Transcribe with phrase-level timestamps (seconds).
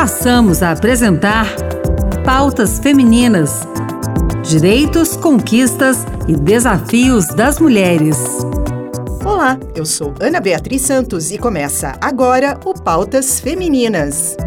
[0.00, 1.46] passamos a apresentar
[2.24, 3.68] Pautas Femininas:
[4.42, 8.16] Direitos, Conquistas e Desafios das Mulheres.
[9.22, 14.38] Olá, eu sou Ana Beatriz Santos e começa agora o Pautas Femininas.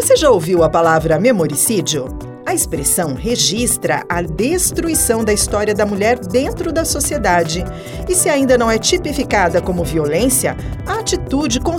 [0.00, 2.06] Você já ouviu a palavra memoricídio?
[2.46, 7.64] A expressão registra a destruição da história da mulher dentro da sociedade.
[8.08, 11.02] E se ainda não é tipificada como violência, a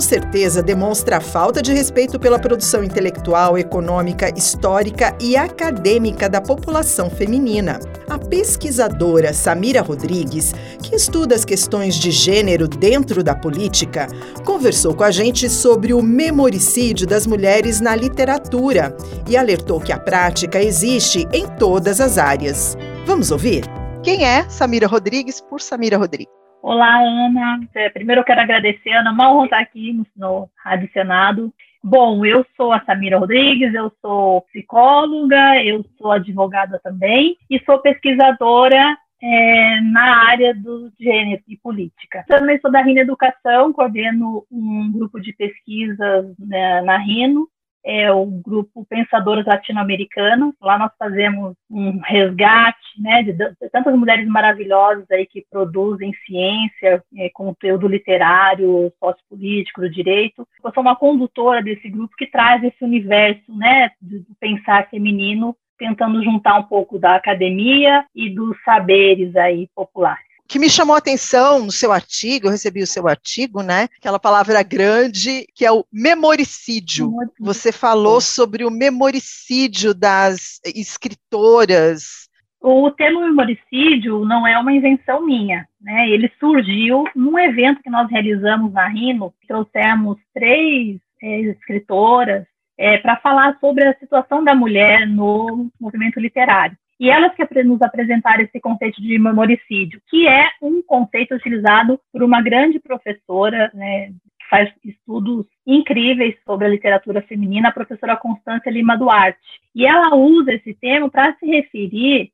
[0.00, 7.10] certeza demonstra a falta de respeito pela produção intelectual, econômica, histórica e acadêmica da população
[7.10, 7.78] feminina.
[8.08, 14.06] A pesquisadora Samira Rodrigues, que estuda as questões de gênero dentro da política,
[14.44, 18.96] conversou com a gente sobre o memoricídio das mulheres na literatura
[19.28, 22.74] e alertou que a prática existe em todas as áreas.
[23.04, 23.64] Vamos ouvir?
[24.02, 26.39] Quem é Samira Rodrigues por Samira Rodrigues?
[26.62, 27.60] Olá, Ana.
[27.74, 31.52] É, primeiro eu quero agradecer, Ana, mal honra estar aqui no, no Rádio Senado.
[31.82, 37.78] Bom, eu sou a Samira Rodrigues, eu sou psicóloga, eu sou advogada também e sou
[37.78, 42.24] pesquisadora é, na área do gênero e política.
[42.28, 47.48] Também sou da Rino Educação, coordeno um grupo de pesquisas né, na Rino
[47.84, 50.54] é o grupo Pensadoras Latino-Americanas.
[50.60, 53.32] Lá nós fazemos um resgate né, de,
[53.70, 60.46] tantas mulheres maravilhosas aí que produzem ciência, é, conteúdo literário, sociopolítico, do direito.
[60.62, 66.22] Eu sou uma condutora desse grupo que traz esse universo né, do pensar feminino, tentando
[66.22, 71.64] juntar um pouco da academia e dos saberes aí populares que me chamou a atenção
[71.64, 73.86] no seu artigo, eu recebi o seu artigo, né?
[73.96, 77.08] Aquela palavra grande que é o memoricídio.
[77.08, 77.34] memoricídio.
[77.38, 82.28] Você falou sobre o memoricídio das escritoras.
[82.60, 86.10] O termo memoricídio não é uma invenção minha, né?
[86.10, 92.44] Ele surgiu num evento que nós realizamos na Rino, trouxemos três é, escritoras
[92.76, 96.76] é, para falar sobre a situação da mulher no movimento literário.
[97.00, 102.22] E elas que nos apresentaram esse conceito de memoricídio, que é um conceito utilizado por
[102.22, 108.68] uma grande professora, né, que faz estudos incríveis sobre a literatura feminina, a professora Constância
[108.70, 109.38] Lima Duarte.
[109.74, 112.30] E ela usa esse termo para se referir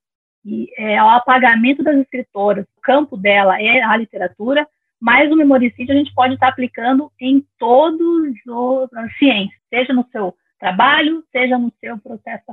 [0.77, 2.67] é, ao apagamento das escritoras.
[2.77, 4.67] O campo dela é a literatura,
[5.01, 10.35] mas o memoricídio a gente pode estar aplicando em todos os ciências, seja no seu
[10.59, 12.45] trabalho, seja no seu processo,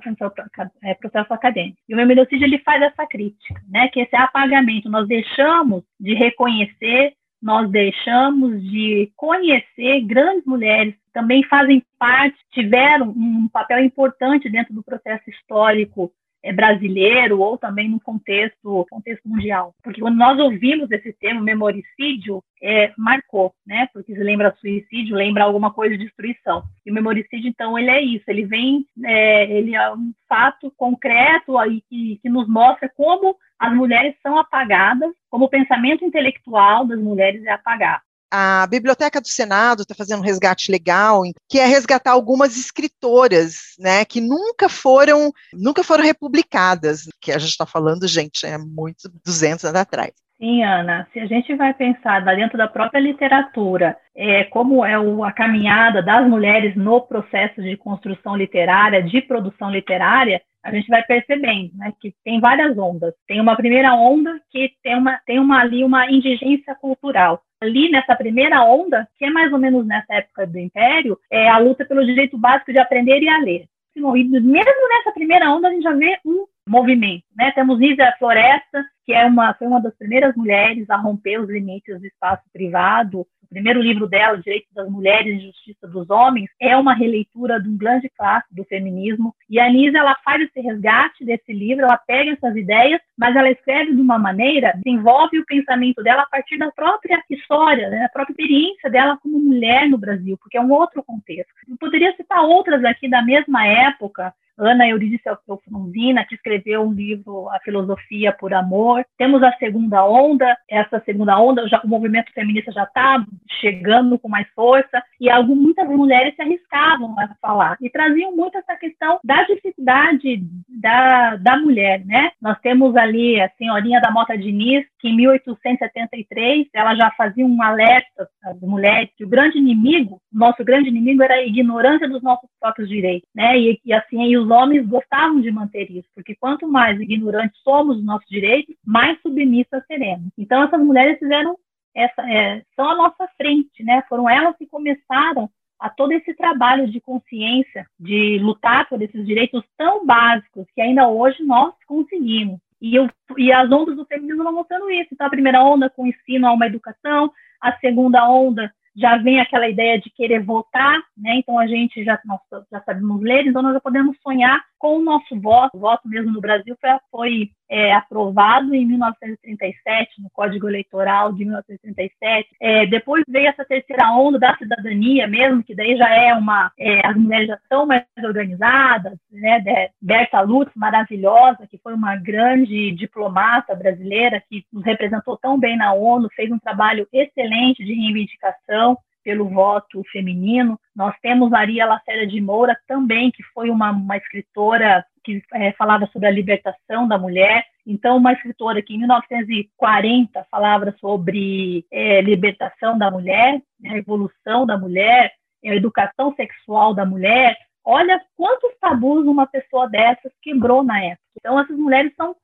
[0.83, 1.77] é, processo acadêmico.
[1.87, 7.13] E o memoricídio ele faz essa crítica, né, que esse apagamento, nós deixamos de reconhecer,
[7.41, 14.73] nós deixamos de conhecer grandes mulheres que também fazem parte, tiveram um papel importante dentro
[14.73, 16.11] do processo histórico
[16.51, 19.73] brasileiro ou também no contexto, contexto mundial.
[19.81, 23.87] Porque quando nós ouvimos esse termo memoricídio, é, marcou, né?
[23.93, 26.63] Porque se lembra suicídio, lembra alguma coisa de destruição.
[26.85, 31.57] E o memoricídio, então, ele é isso, ele vem, é, ele é um fato concreto
[31.57, 36.99] aí que, que nos mostra como as mulheres são apagadas, como o pensamento intelectual das
[36.99, 38.01] mulheres é apagado
[38.35, 44.03] a Biblioteca do Senado está fazendo um resgate legal, que é resgatar algumas escritoras, né,
[44.03, 49.65] que nunca foram, nunca foram republicadas, que a gente está falando, gente, é muito 200
[49.65, 50.11] anos atrás.
[50.39, 55.23] Sim, Ana, se a gente vai pensar dentro da própria literatura, é, como é o,
[55.23, 61.03] a caminhada das mulheres no processo de construção literária, de produção literária, a gente vai
[61.03, 63.13] percebendo né, que tem várias ondas.
[63.27, 68.15] Tem uma primeira onda que tem, uma, tem uma, ali uma indigência cultural ali nessa
[68.15, 72.05] primeira onda, que é mais ou menos nessa época do Império, é a luta pelo
[72.05, 73.65] direito básico de aprender e a ler.
[73.95, 77.23] E mesmo nessa primeira onda, a gente já vê um movimento.
[77.35, 77.51] Né?
[77.51, 81.99] Temos Nízia Floresta, que é uma, foi uma das primeiras mulheres a romper os limites
[81.99, 86.93] do espaço privado, primeiro livro dela, Direitos das Mulheres e Justiça dos Homens, é uma
[86.93, 89.33] releitura de um grande clássico do feminismo.
[89.49, 93.49] E a Anisa, ela faz esse resgate desse livro, ela pega essas ideias, mas ela
[93.49, 98.09] escreve de uma maneira, desenvolve o pensamento dela a partir da própria história, né, da
[98.09, 101.53] própria experiência dela como mulher no Brasil, porque é um outro contexto.
[101.69, 107.49] Eu poderia citar outras aqui da mesma época, Ana Eurídice Alfonzina, que escreveu um livro,
[107.49, 109.05] A Filosofia por Amor.
[109.17, 113.23] Temos a segunda onda, essa segunda onda, já, o movimento feminista já está
[113.59, 118.75] chegando com mais força, e muitas mulheres se arriscavam a falar, e traziam muito essa
[118.75, 122.31] questão da dificuldade da, da mulher, né?
[122.41, 127.61] Nós temos ali a senhorinha da Mota Diniz, que em 1873 ela já fazia um
[127.61, 132.49] alerta às mulheres que o grande inimigo, nosso grande inimigo era a ignorância dos nossos
[132.59, 133.57] próprios direitos, né?
[133.57, 137.97] E, e assim, e os homens gostavam de manter isso, porque quanto mais ignorantes somos
[137.97, 140.31] dos nossos direitos, mais submissas seremos.
[140.37, 141.57] Então essas mulheres fizeram
[141.95, 144.03] essa, é, são a nossa frente, né?
[144.09, 145.49] Foram elas que começaram
[145.79, 151.07] a todo esse trabalho de consciência, de lutar por esses direitos tão básicos que ainda
[151.07, 152.59] hoje nós conseguimos.
[152.81, 155.09] E, eu, e as ondas do feminismo vão mostrando isso.
[155.11, 157.31] Então, a primeira onda com ensino a uma educação,
[157.61, 161.35] a segunda onda já vem aquela ideia de querer votar, né?
[161.37, 162.39] Então a gente já, nós
[162.71, 165.77] já sabemos ler, então nós já podemos sonhar com o nosso voto.
[165.77, 171.45] O voto mesmo no Brasil foi, foi é, aprovado em 1937, no Código Eleitoral de
[171.45, 172.49] 1937.
[172.59, 176.69] É, depois veio essa terceira onda da cidadania mesmo, que daí já é uma...
[176.77, 179.63] É, as mulheres já estão mais organizadas, né?
[180.01, 185.93] Berta Lutz, maravilhosa, que foi uma grande diplomata brasileira, que nos representou tão bem na
[185.93, 190.79] ONU, fez um trabalho excelente de reivindicação pelo voto feminino.
[190.95, 196.07] Nós temos Maria Lacéria de Moura também, que foi uma, uma escritora que é, falava
[196.11, 197.65] sobre a libertação da mulher.
[197.87, 205.31] Então, uma escritora que em 1940 falava sobre é, libertação da mulher, revolução da mulher,
[205.65, 211.23] a educação sexual da mulher, Olha quantos tabus uma pessoa dessas quebrou na época.
[211.37, 212.35] Então, essas mulheres são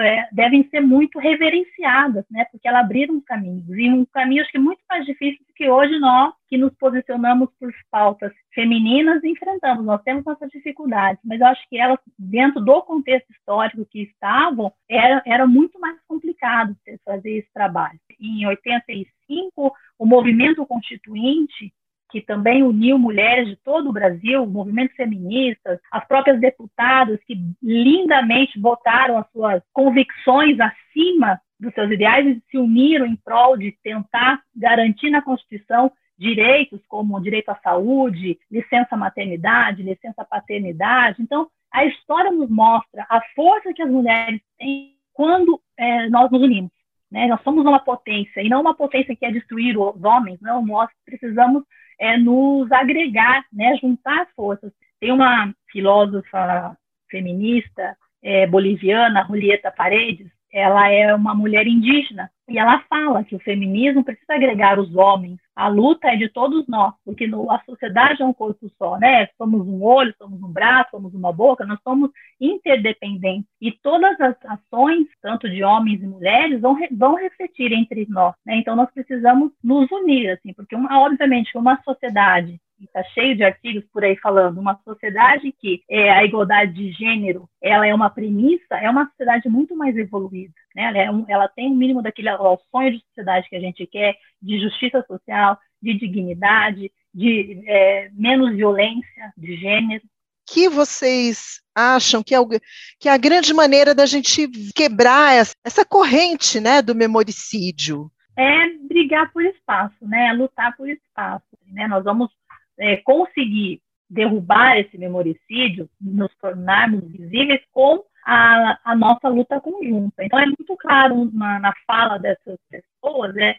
[0.00, 2.44] é, devem ser muito reverenciadas, né?
[2.52, 3.66] Porque elas abriram caminhos.
[3.70, 7.48] E um caminho, acho que muito mais difícil do que hoje nós, que nos posicionamos
[7.58, 9.84] por pautas femininas, enfrentamos.
[9.84, 14.72] Nós temos essas dificuldades, mas eu acho que elas, dentro do contexto histórico que estavam,
[14.88, 17.98] era, era muito mais complicado fazer esse trabalho.
[18.20, 21.72] Em 85, o movimento constituinte
[22.10, 28.58] que também uniu mulheres de todo o Brasil, movimentos feministas, as próprias deputadas que lindamente
[28.58, 34.40] votaram as suas convicções acima dos seus ideais e se uniram em prol de tentar
[34.54, 41.22] garantir na Constituição direitos como direito à saúde, licença maternidade, licença paternidade.
[41.22, 46.42] Então, a história nos mostra a força que as mulheres têm quando é, nós nos
[46.42, 46.70] unimos.
[47.10, 47.26] Né?
[47.26, 50.88] Nós somos uma potência, e não uma potência que é destruir os homens, não, nós
[51.04, 51.64] precisamos
[51.98, 54.72] é, nos agregar, né, juntar forças.
[55.00, 56.76] Tem uma filósofa
[57.10, 63.40] feminista é, boliviana, Julieta Paredes, ela é uma mulher indígena e ela fala que o
[63.40, 65.38] feminismo precisa agregar os homens.
[65.58, 69.26] A luta é de todos nós, porque no, a sociedade é um corpo só, né?
[69.36, 73.50] Somos um olho, somos um braço, somos uma boca, nós somos interdependentes.
[73.60, 78.36] E todas as ações, tanto de homens e mulheres, vão, vão refletir entre nós.
[78.46, 78.58] Né?
[78.58, 83.84] Então nós precisamos nos unir, assim, porque uma, obviamente uma sociedade está cheio de artigos
[83.92, 88.76] por aí falando, uma sociedade que é, a igualdade de gênero ela é uma premissa,
[88.76, 90.52] é uma sociedade muito mais evoluída.
[90.78, 90.84] Né?
[90.84, 94.16] Ela, é ela tem um mínimo daquele ao sonho de sociedade que a gente quer,
[94.40, 100.04] de justiça social, de dignidade, de é, menos violência de gênero.
[100.48, 105.54] Que vocês acham que é, o, que é a grande maneira da gente quebrar essa,
[105.64, 108.08] essa corrente né, do memoricídio?
[108.36, 110.32] É brigar por espaço, né?
[110.32, 111.44] lutar por espaço.
[111.66, 111.88] Né?
[111.88, 112.30] Nós vamos
[112.78, 120.22] é, conseguir derrubar esse memoricídio, nos tornarmos visíveis com a, a, nossa luta conjunta.
[120.22, 123.56] Então é muito claro na, na fala dessas pessoas é,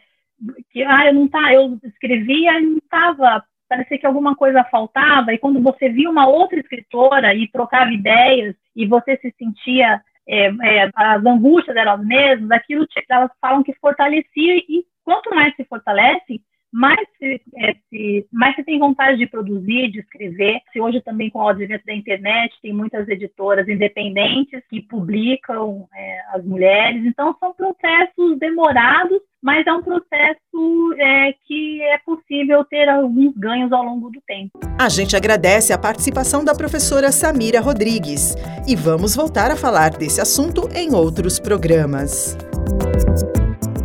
[0.70, 5.34] que ah, eu não tá, eu escrevia e não estava, parecia que alguma coisa faltava,
[5.34, 10.46] e quando você via uma outra escritora e trocava ideias e você se sentia é,
[10.46, 15.64] é, as angústias eram as mesmas, aquilo elas falam que fortalecia e quanto mais se
[15.64, 16.40] fortalece,
[16.72, 20.60] mais se, é, se, mais se tem vontade de produzir, de escrever.
[20.72, 26.20] Se hoje também com o advento da internet tem muitas editoras independentes que publicam é,
[26.32, 27.04] as mulheres.
[27.04, 33.72] Então são processos demorados, mas é um processo é, que é possível ter alguns ganhos
[33.72, 34.60] ao longo do tempo.
[34.78, 38.34] A gente agradece a participação da professora Samira Rodrigues
[38.68, 42.36] e vamos voltar a falar desse assunto em outros programas.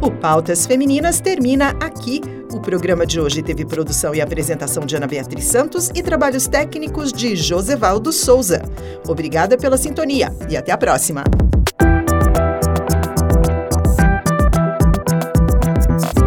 [0.02, 2.35] O Pautas Femininas termina aqui.
[2.56, 7.12] O programa de hoje teve produção e apresentação de Ana Beatriz Santos e trabalhos técnicos
[7.12, 8.62] de Josevaldo Souza.
[9.06, 11.26] Obrigada pela sintonia e até a próxima.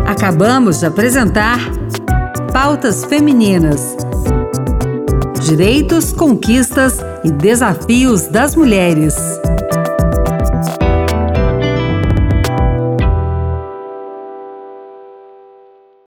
[0.06, 1.58] Acabamos de apresentar
[2.52, 3.96] Pautas Femininas
[5.46, 9.16] Direitos, conquistas e desafios das mulheres.